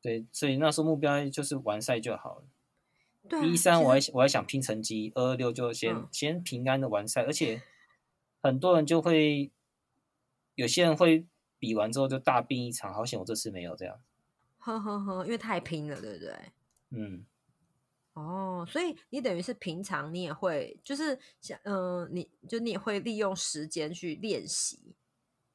[0.00, 2.44] 对，所以那时候目标就是完赛就好了。
[3.28, 7.62] 对啊，一三我还我还想拼成绩，二二六就先、嗯先平安的完赛，而且
[8.42, 9.52] 很多人就会，
[10.56, 11.26] 有些人会
[11.58, 14.00] 比完之后就大病一场，好险我这次没有这样。
[14.58, 16.52] 呵呵呵，因为太拼了，对不对？
[16.90, 17.24] 嗯，
[18.14, 24.94] 哦，所以你等于是平常你也会，就是想，嗯、你就你也会利用时间去练习。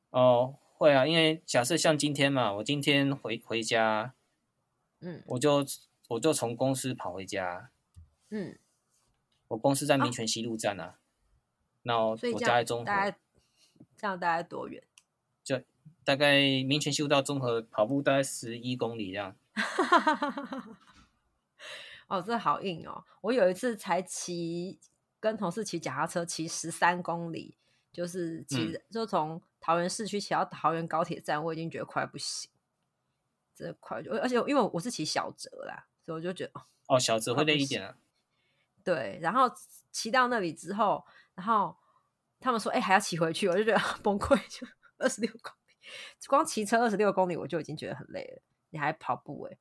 [0.09, 4.15] 哦，会啊，因为假设像今天嘛，我今天回回家，
[5.01, 5.65] 嗯我就
[6.07, 7.71] 我就从公司跑回家，
[8.29, 8.57] 嗯，
[9.49, 10.99] 我公司在民权西路站啊，
[11.87, 13.17] 那我我家在中和，大概
[13.95, 14.83] 这样大概多远？
[15.43, 15.59] 就
[16.03, 19.35] 大概民权西路到中和跑步大概十一公里这样。
[22.07, 23.03] 哦，这好硬哦！
[23.21, 24.79] 我有一次才骑
[25.19, 27.57] 跟同事骑脚踏车骑十三公里，
[27.91, 32.49] 就是骑、嗯就从桃园市区骑到桃园高铁站，我已经觉得快不行，
[33.55, 37.97] 真的快就而且因为我是骑小折啦，所以我就觉得哦哦，小折会累一点啊。
[38.85, 39.51] 对，然后
[39.91, 41.05] 骑到那里之后，
[41.37, 41.73] 然后
[42.41, 44.67] 他们说：“哎、还要骑回去。”我就觉得崩溃，就
[44.99, 49.57] 二十六公里，光骑车二十六公里我就已经觉得很累了，你还跑步哎、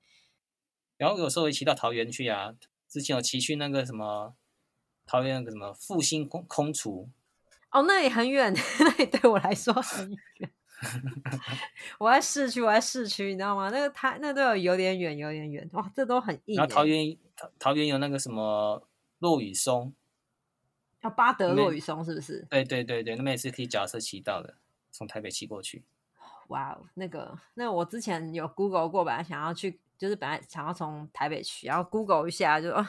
[0.96, 2.52] 然后有时候会骑到桃园去啊，
[2.88, 4.34] 之前有骑去那个什么
[5.06, 7.08] 桃园那个什么复兴空空厨，
[7.70, 10.50] 哦，那里很远， 那里对我来说很远。
[11.98, 13.70] 我在市区，我在市区，你知道吗？
[13.70, 15.66] 那个它那都有有点远，有点远。
[15.72, 16.58] 哇，这都很硬欸。
[16.58, 18.86] 然后桃园桃桃园有那个什么
[19.20, 19.94] 落雨松，
[21.06, 22.46] 要巴德落雨松是不是？
[22.50, 24.56] 对对对对，那边也是可以脚踏车骑到的，
[24.90, 25.84] 从台北骑过去。
[26.48, 32.88] 哇哦，那个，那我之前有 Google 过，本来想要去，就是本来想要从台北去，然后 Google 一下就，啊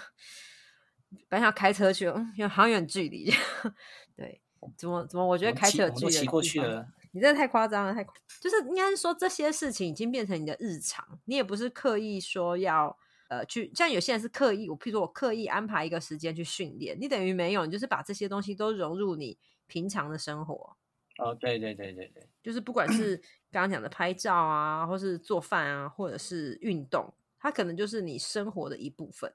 [1.28, 3.32] 本来想要开车去，嗯，有好像有点距离。
[4.16, 4.42] 对，
[4.78, 5.26] 怎么怎么？
[5.26, 12.96] 我觉得开车有距骑过去了，你真的太夸张了，太夸就是应该是说这些事情已经变成你的日常，你也不是刻意说要
[13.28, 19.38] 呃去，像有些人是刻意，我譬如说我刻意安排一个时间去训练，你等于没有，你就是把这些东西都融入你
[19.68, 20.78] 平常的生活。
[21.18, 23.18] 哦，对对对对对，就是不管是
[23.52, 29.34] 刚刚讲的拍照啊，或是做饭啊，或者是运动，它可能就是你生活的一部分。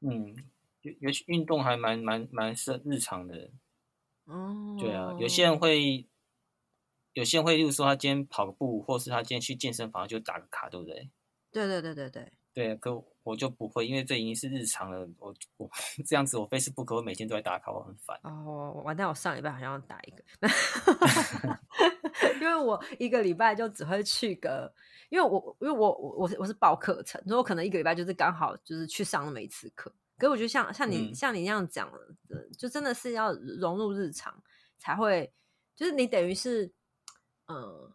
[0.00, 0.34] 嗯，
[0.82, 3.50] 尤尤其运动还蛮蛮蛮是日常的。
[4.24, 6.06] 哦，对啊，有些人会，
[7.12, 11.10] 有些人会，例如说他今天跑个步，或是他今天去健身房就打个卡，对不对？
[11.56, 12.32] 对对对对对。
[12.52, 15.06] 对，可我就不会，因为这已经是日常了。
[15.18, 15.70] 我我
[16.06, 18.18] 这样子，我 Facebook 我每天都在打卡，我很烦。
[18.22, 19.06] 哦，完蛋！
[19.06, 20.24] 我上礼拜好像要打一个，
[22.40, 24.72] 因为我一个礼拜就只会去个，
[25.10, 29.94] 因为我因为我我我是报课程，所以我可能一个礼拜就是刚好就是去上那么一次课。
[30.16, 34.42] 可是我觉得像像你像你那样讲的，就真的是要融入日常
[34.78, 35.30] 才会，
[35.74, 36.72] 就是你等于是，
[37.48, 37.92] 嗯。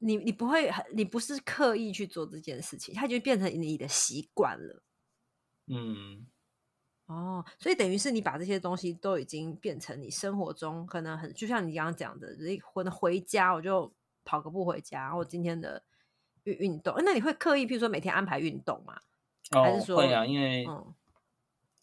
[0.00, 4.82] 你你不会，你不是刻意去做这件事情，它就变成你的习惯了。
[5.66, 6.24] 嗯，
[7.06, 12.28] 哦，所以等于是你把这些东西都已经变成你生活中可能很，就像你刚刚讲的，
[12.64, 13.92] 回回家我就
[14.24, 15.82] 跑个步回家，然后今天的
[16.44, 19.00] 运运动，那你会刻意，譬如说每天安排运动吗？
[19.50, 20.24] 还是说会啊？
[20.24, 20.64] 因为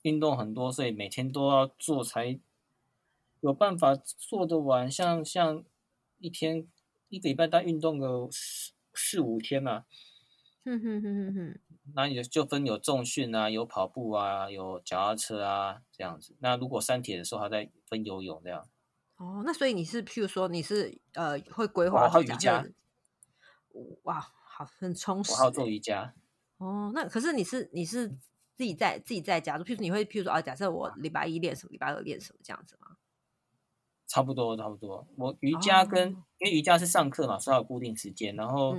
[0.04, 2.40] 运动很多，所以每天都要做才
[3.42, 4.90] 有办法做得完。
[4.90, 5.66] 像像
[6.20, 6.70] 一天。
[7.10, 9.86] 一个礼拜大概运动个四四五天嘛，
[10.64, 11.60] 哼哼哼哼哼，
[11.94, 16.36] 那也就分有重训啊，有跑步啊，有脚踏车啊这样子。
[16.40, 18.68] 那如果三铁的时候，还在分游泳这样。
[19.18, 22.66] 哦，那所以你是譬如说你是呃会规划好瑜伽，
[24.04, 25.32] 哇，好很充实。
[25.32, 26.14] 我好做瑜伽。
[26.58, 28.10] 哦，那可是你是你是
[28.56, 32.98] 自己在自己在家做，譬如你会譬如说啊，假设我礼拜一练什么，礼拜二练什么这样子吗？
[34.08, 35.08] 差不多，差不多。
[35.16, 38.36] 我瑜伽跟因为瑜伽是上课嘛，所以有固定时间。
[38.36, 38.76] 然后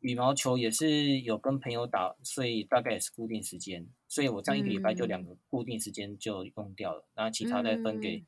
[0.00, 3.86] 羽毛球也是有跟朋友打，所以大概也是固定时间。
[4.06, 8.22] 所以我这样一个礼拜就两个固定时间就用掉了，然后其他再分给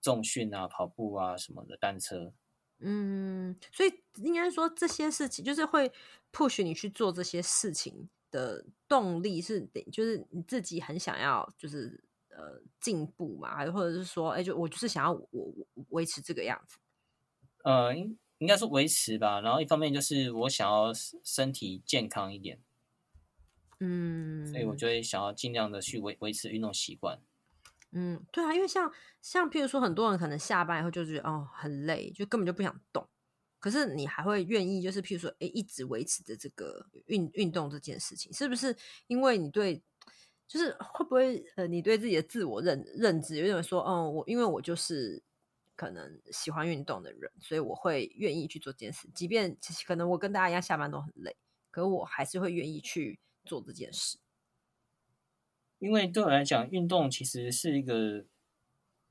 [0.00, 2.32] 重训啊、跑步啊什么的单车。
[2.78, 5.90] 嗯，所以应该说这些事情就是会
[6.32, 12.02] push 你去做这些事情的动力是得，就是你自己很想要，就是。
[12.38, 16.76] 呃，进步嘛，还或者是说，哎，就我就是想要我我维持这个样子。
[17.64, 19.40] 呃，应应该是维持吧。
[19.40, 20.92] 然后一方面就是我想要
[21.24, 22.60] 身体健康一点，
[23.80, 27.18] 嗯，所以我就会想要尽量的去维维持运动习惯。
[27.92, 33.08] 嗯，对啊，因为像像譬如说，很多人可能下班以后就觉得哦很累，就根本就不想动。
[33.58, 39.82] 可是你还会愿意，就是譬如说，哎，一直维持着这个运运动这件事情，是不是因为你对？
[40.48, 45.20] 就是会不会呃，你对自己的自我认认知有点说，嗯，我因为我就是
[45.74, 51.36] 可能喜欢运动的人，所以我会愿意去做这件事，即便其实可能我跟大家一样下班都很累，
[51.70, 54.18] 可我还是会愿意去做这件事。
[55.78, 58.24] 因为对我来讲，运动其实是一个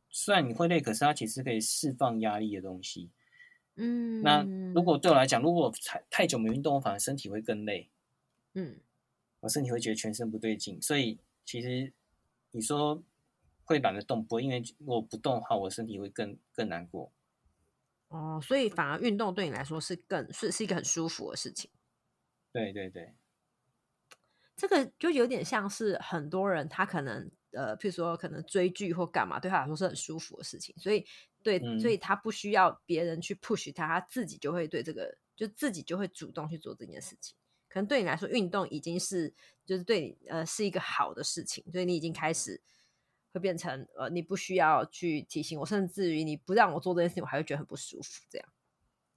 [0.09, 3.11] 虽然你会累，可是它其实可以释放压力的东西。
[3.75, 4.41] 嗯，那
[4.73, 7.89] 如果对我来讲，如果太太久没运动，反而身体会更累。
[8.53, 8.79] 嗯。
[9.45, 11.93] 我身体会觉得全身不对劲，所以其实
[12.49, 13.03] 你说
[13.63, 17.13] 会懒得动，不会，因为我不动的话，我身体会更更难过。
[18.07, 21.69] 哦，所以反而运动对你来说是更是是一个很舒服的事情。
[22.51, 23.13] 对对对，
[24.55, 31.05] 这个就有点像是很多人他可能呃，譬如说可能追剧或干嘛，对他来说是很舒服的事情，所以
[31.43, 37.35] 对，所以他不需要别人去 push 他，他自己就会对这个就自己就会主动去做这件事情。
[37.75, 39.33] 可能对你来说，运动已经是
[39.65, 42.61] 就是对你呃是一个好的事情，所以你已经开始
[43.33, 48.23] 会变成呃你不需要去提醒我，甚至于你不让我做这件事情，我还会觉得很不舒服。
[48.29, 48.47] 这样，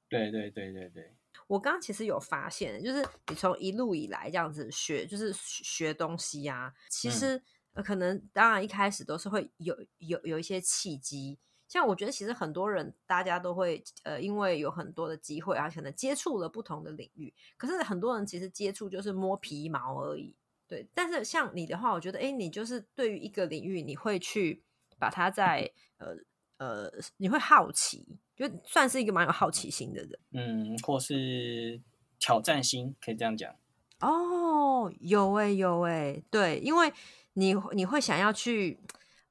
[0.08, 1.14] 对对对对对。
[1.46, 7.40] 我刚刚其实有发现，就是你从一路以来这样子学，就是学东西呀，其实
[7.84, 11.38] 可能当然一开始都是会有有有一些契机。
[11.68, 17.32] 像我觉得，其实很多人大家都会呃，因为有很多的机会啊，可能接触了不同的领域。
[17.58, 20.34] 可是很多人其实接触就是摸皮毛而已，
[20.66, 20.88] 对。
[20.94, 24.62] 但是像你的话，我觉得，哎，你就是对于一个领域，你会去
[24.98, 26.16] 把它在呃
[26.56, 31.78] 呃，你会好奇，就算是一个蛮有好奇心的人，嗯，或是
[32.18, 33.54] 挑战心，可以这样讲。
[34.00, 36.90] 哦，有哎有哎，对，因为
[37.34, 38.80] 你你会想要去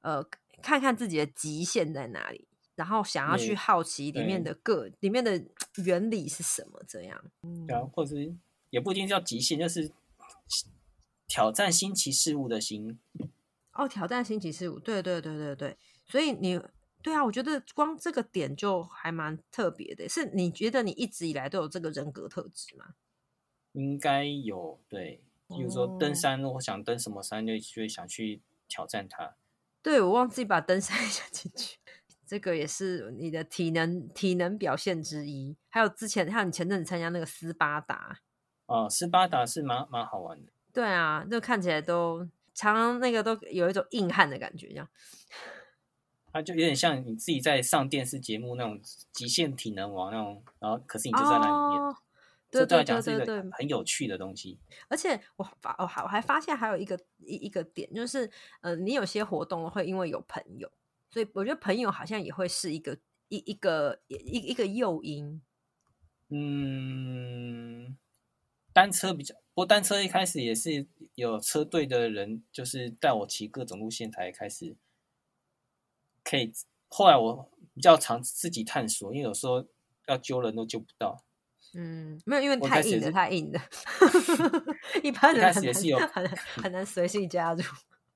[0.02, 0.24] 呃。
[0.62, 5.42] 看看自己的极限在哪里，然后想要去好奇里面的个里面的
[5.84, 7.24] 原理是什么，这样。
[7.66, 8.16] 对啊，或者
[8.70, 9.90] 也不一定叫极限，就是
[11.26, 12.98] 挑战新奇事物的心。
[13.72, 15.76] 哦，挑战新奇事物，对对对对对。
[16.06, 16.60] 所以你
[17.02, 20.08] 对啊，我觉得光这个点就还蛮特别的。
[20.08, 22.94] 是你觉得你一直以来都有这个人格特质吗？
[23.72, 25.22] 应该有，对。
[25.48, 29.34] 比如说登山，我想登什么山，就就会想去挑战它。
[29.88, 31.78] 对，我忘记把登山一下进去。
[32.26, 35.56] 这个也是你的体能体能表现之一。
[35.70, 38.18] 还有之前还有你前阵子参加那个斯巴达，
[38.66, 40.52] 哦，斯巴达是蛮蛮好玩的。
[40.74, 44.86] 对啊，就看起来都常常那个都有一种硬汉的感觉，这样。
[46.30, 48.78] 它就有点像你自己在上电视节目那种
[49.10, 51.96] 极限体能王那种，然后可是你就在那里面，哦，
[52.50, 54.58] 这对对对来讲是一个对对对，很有趣的东西。
[54.88, 58.30] 而且我发我还我还发现还有一个一一个点，就是
[58.60, 60.70] 呃，你有些活动会因为有朋友，
[61.10, 62.96] 所以我觉得朋友好像也会是一个
[63.28, 65.42] 一一个一一一个诱因。
[66.30, 67.96] 嗯，
[68.72, 74.76] 单车比较，不过单车一开始也是有车队的人，就是带我骑各种路线才开始
[76.22, 76.52] 可以。
[76.90, 79.66] 后来我比较常自己探索，因为有时候
[80.06, 81.24] 要揪人都揪不到。
[81.74, 83.60] 嗯，没有，因为太硬了，太硬了，
[85.02, 87.62] 一般人很是有难很难很难随性加入。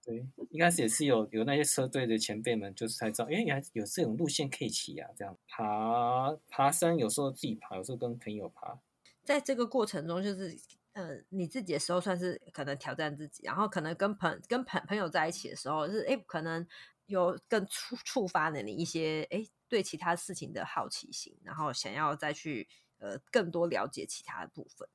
[0.05, 5.09] 对，一开始也是有有那些车队的前辈们，就是才知道，哎，原来有这种路线可以骑啊。
[5.17, 8.77] 这样爬爬山，有时候自己爬，有时候跟朋友爬。
[9.23, 10.59] 在这个过程中，就是
[10.95, 16.67] 呃，你自己的时候算是可能挑战自己，然后可能跟朋跟朋朋友在一起的时候，是哎，可能
[17.07, 22.67] 有更触触发了你一些哎对其他事情的好奇心，然后想要再去
[23.03, 24.89] 呃更多了解其他的部分，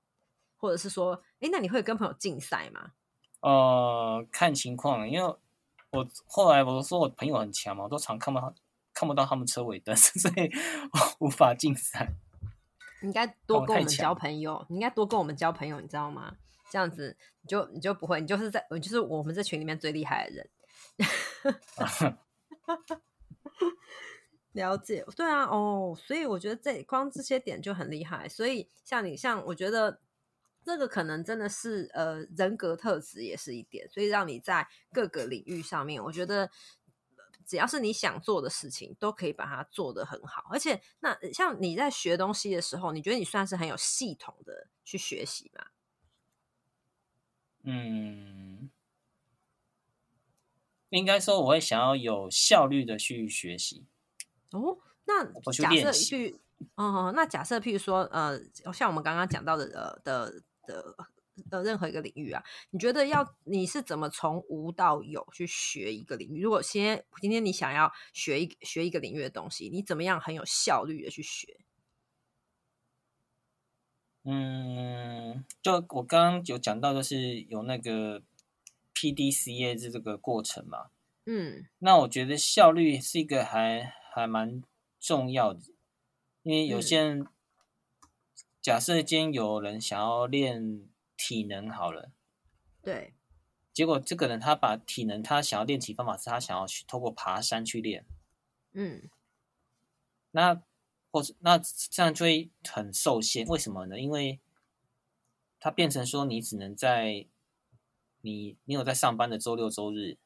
[0.58, 2.93] 或者是说，哎，那你会跟朋友竞赛吗？
[3.41, 5.36] 呃，看情况，因为
[5.91, 8.55] 我后来我说我朋友很强嘛，我都常看不到
[8.93, 10.49] 看不到他们车尾灯， 所以
[10.93, 12.14] 我无法竞赛。
[13.01, 16.36] 你应该多跟我们交朋友，你应该多跟我们交朋友，你知道吗？
[16.70, 20.49] 这样子你就你就不会，你就是在你就是我们这群里面最厉害的人。
[24.58, 28.28] 了解，对啊，哦，所以我觉得这光这些点就很厉害。
[28.28, 30.01] 所以像你，像我觉得
[30.66, 36.49] 这个可能真的是呃人格特质也是一点，所以让你在各个领域上面，我觉得
[37.45, 40.47] 只要是你想做的事情，都可以把它做得很好。
[40.49, 45.68] 而且那像你在学东西的时候，你觉得你算是很有系统的去学习吗？
[47.62, 48.72] 嗯，
[50.89, 53.86] 应该说我会想要有效率的去学习。
[54.51, 56.39] 哦，那假设练习譬如，
[56.75, 58.39] 哦、那假设譬如说，呃，
[58.73, 60.95] 像我们刚刚讲到的，呃的的
[61.49, 66.41] 的任何一个领域啊，你觉得要你是怎么从无到有去学一个领域？
[66.41, 71.59] 如果先今天你想要学一学一个领域的东西，你怎么样很有效率的去学？
[74.23, 78.21] 嗯，就我刚刚有讲到，就是有那个
[78.93, 80.87] PDCA 这这个过程嘛。
[81.25, 84.63] 嗯那我觉得效率是一个还还蛮
[84.99, 85.61] 重要的，
[86.43, 86.82] 因为有嗯。
[86.82, 87.28] 些人，
[88.61, 92.11] 假设今天有人想要练体能好了，
[92.82, 93.13] 对，
[93.74, 98.05] 结果这个人他把体能他想要练习方法是他想要去透过爬山去练，
[98.74, 99.09] 嗯。
[100.32, 100.61] 那
[101.09, 103.99] 或者那这样就会很受限，为什么呢？
[103.99, 104.39] 因为
[105.59, 107.26] 它变成说你只能在
[108.22, 110.18] 你你有在上班的周六周日，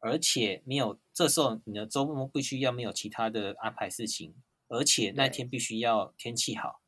[0.00, 4.34] 而且没有这时候你的周末必须要没有其他的安排事情，
[4.68, 6.82] 而且那天必须要天气好，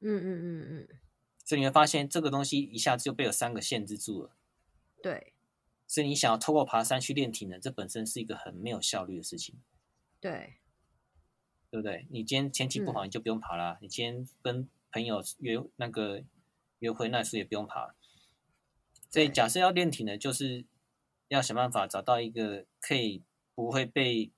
[0.00, 0.88] 嗯嗯嗯嗯，
[1.44, 4.36] 所以你会发现这个东西一下子就被有三个限制住了。
[5.02, 5.34] 对
[5.86, 9.54] 所以你想要透过爬山去练体能，这本身是一个很没有效率的事情。
[10.18, 10.54] 对，
[11.70, 12.06] 对不对？
[12.10, 13.78] 你今天天气不好，嗯你就不用爬啦。
[13.82, 16.24] 你今天跟朋友约那个
[16.78, 17.94] 约会，那时候也不用爬。
[19.10, 20.64] 所以假设要练体能，就是
[21.28, 23.22] 要想办法找到一个可以
[23.54, 24.30] 不会被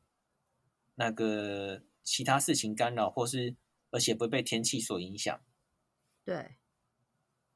[0.94, 3.56] 那个其他事情干扰，或是
[3.90, 5.40] 而且不会被天气所影响
[6.24, 6.56] 对，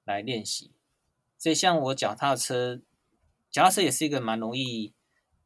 [0.04, 0.72] 来练习。
[1.38, 2.82] 所以像我脚踏车，
[3.50, 4.92] 脚踏车也是一个蛮容易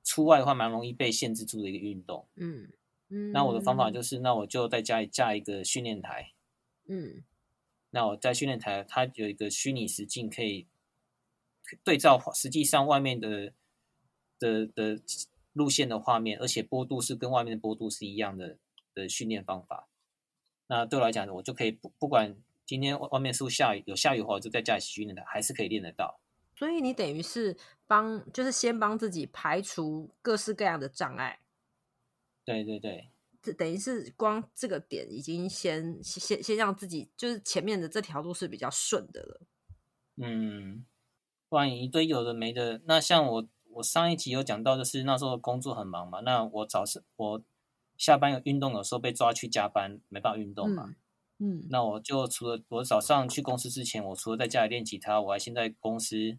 [0.03, 2.29] 出外的话，蛮容易被限制住的一个运动。
[2.35, 2.73] 嗯
[3.09, 6.33] 嗯，那我的方法就是，那我就在家里架一个训练台。
[6.87, 7.25] 嗯
[7.91, 10.67] 那我在训练台，它有一个虚拟实境，可以
[11.85, 13.53] 对照实际上外面的
[14.39, 15.01] 的的
[15.53, 18.59] 路线的画面，而且波度是跟外面的波度是一样的
[18.95, 19.89] 的训练方法。
[20.67, 26.21] 那对我来讲，我就可以不不管今天外外面是不是下雨，有下雨的话，我就在家里训练的，还是可以练得到。
[26.57, 27.57] 所以你等于是
[27.87, 31.41] 帮，就是先帮自己排除各式各样的障碍。
[32.45, 33.11] 对对对，
[33.43, 39.41] 这等于是光这个点已经先先先让自己就是前面的这条路是比较顺的了。
[40.17, 40.87] 嗯，
[41.49, 42.81] 不然一堆有的没的。
[42.87, 47.43] 那像我，我上一集有讲到，就是那时候工作很忙嘛，那我早上我
[47.97, 50.95] 下班有运动，有时候被抓去加班，没办法运动嘛。
[51.39, 56.39] 嗯那我就除了我早上去公司之前，我除了在家里练吉他，我还先在公司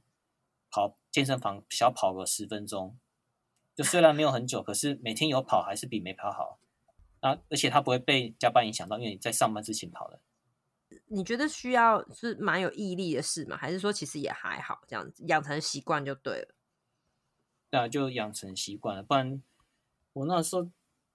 [0.71, 2.97] 跑健身房小跑个十分钟。
[3.75, 6.59] 就虽然没有很久，可是每天有跑还是比没跑好。
[7.19, 10.19] 啊，而且它不会被加班影响到，因为你在上班之前跑的。
[11.07, 13.57] 你觉得需要是蛮有毅力的事吗？
[13.57, 16.54] 还是说其实也还好，这样子养成习惯就对了？
[17.75, 19.03] 对啊，就养成习惯了。
[19.03, 19.41] 不然
[20.13, 20.69] 我那时候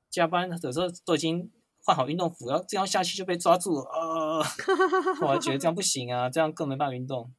[0.08, 1.50] 加班的时候都已经
[1.84, 4.38] 换好运动服，然后这样下去就被抓住了啊！
[5.22, 7.32] 我还觉得这样不行啊，这样更没办法运动。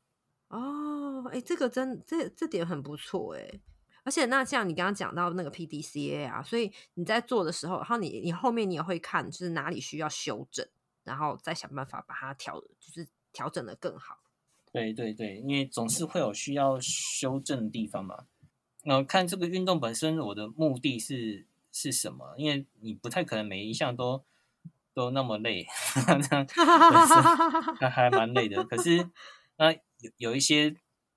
[0.48, 3.62] 哦，哎，这个真这这点很不错哎。
[4.04, 10.68] 而且那像你刚刚讲到那个 PDCA 啊，所以你在做的时候，然后你你后面你也会看，就是哪里需要修正。
[11.04, 14.20] 然后再想办法把它调，就是调整的更好。
[14.72, 18.26] 对对对，因为总是会有需要修正的地方嘛。
[18.84, 22.34] 那看这个运动本身，我的目的是是什么？
[22.38, 24.24] 因为你不太可能每一项都
[24.94, 25.66] 都那么累，
[27.80, 28.64] 还还蛮累的。
[28.64, 29.10] 可是
[29.58, 30.76] 那有有一些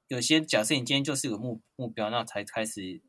[0.08, 3.00] 有些，假设你今天就是有目目标，那才开始。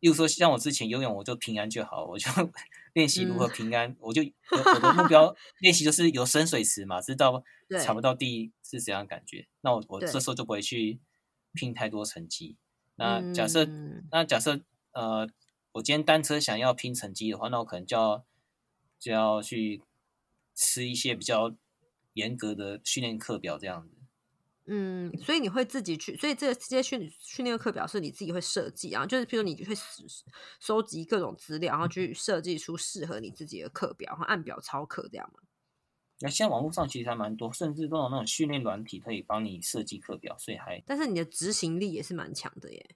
[0.00, 2.30] 例如说，像我之前游泳，我就平安就好，我就
[2.92, 7.42] 练习如何平安，我就我的目标练习就是游深水池嘛，知道
[7.80, 9.48] 踩不到地是怎样感觉。
[9.62, 11.00] 那我我这时候就不会去
[11.54, 12.56] 拼太多成绩。
[12.96, 13.66] 那假设
[14.10, 14.60] 那假设
[14.92, 15.28] 呃，
[15.72, 18.24] 我今天单车想要拼成绩的话，那我可能就要
[18.98, 19.82] 就要去
[20.54, 21.54] 吃一些比较
[22.14, 23.94] 严格的训练课表这样子。
[24.68, 29.72] 嗯，所以你会自己去，所以这这些训训练课表是你自己会设计啊，就是譬如你会
[30.58, 35.40] 收集各种资料，然后去设计出适合你自己的课表，然后按表操课这样吗？
[36.20, 42.90] 那现在网络上其实还蛮多，甚至都有那种训练软体可以帮你设计课表，所以还但是你的执行力也是蛮强的耶。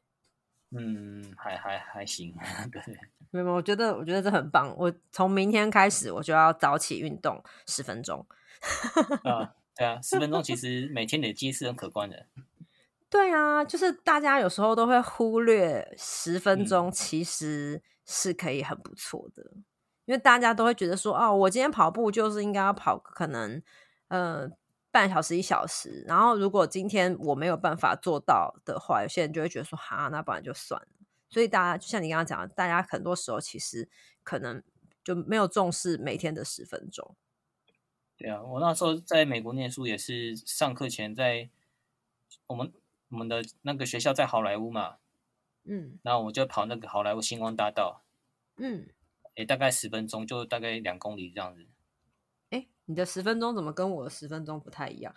[0.71, 2.35] 嗯，还还还行，
[2.73, 2.83] 对。
[3.31, 4.75] 没有，我觉得我觉得这很棒。
[4.77, 8.27] 我从明天开始我就要早起运动十分钟。
[9.25, 9.55] 啊。
[9.77, 12.27] 对啊，十分钟其实每天累积是很可观的。
[13.09, 19.53] 对啊，就是大家有时候都会忽略十分钟，其实是可以很不错的。
[20.05, 23.63] 因为大家都会觉得说，哦，我今天跑步就是应该要跑可能
[24.09, 24.49] 呃
[24.91, 26.05] 半小时一小时。
[26.07, 30.89] 然后如果今天我没有办法做到的话，有些人就会觉得说，哈，那不然就算了。
[31.29, 33.89] 所以大家就像你刚刚讲的，大家很多时候其实
[34.25, 34.63] 可能
[35.05, 37.15] 就没有重视每天的十分钟。
[38.17, 41.49] 对啊，我那时候在美国念书也是上课前在
[42.49, 42.73] 我们
[43.09, 44.97] 我们的那个学校在好莱坞嘛，
[45.65, 48.03] 嗯，然后我就跑那个好莱坞星光大道，
[48.57, 48.89] 嗯，
[49.41, 51.67] 诶，大概十分钟，就大概两公里这样子。
[52.51, 55.15] 哎，你的十分钟怎么跟我的十分钟不太一样？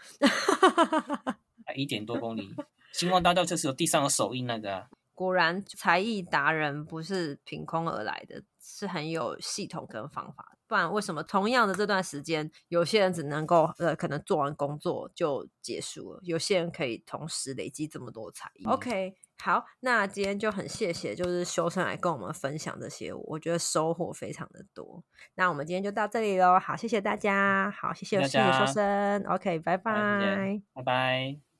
[1.75, 2.55] 一点多公里，
[2.93, 4.87] 星光大道就是有地上有手印那个。
[5.13, 10.57] 果然，才艺达人不是凭空而来的，是很有系统跟方法。
[10.67, 25.03] 不然，为什么同样的这段时间，有些人只能够呃，可能做完工作就结束了，有些人可以同时累积这么多才艺？OK，好，那今天就很谢谢，就是修生来跟我们分享这些，我觉得收获非常的多。
[25.35, 31.43] 那我们今天就到这里喽，好，谢谢大家，好，谢谢谢谢修生，OK，拜拜，拜拜。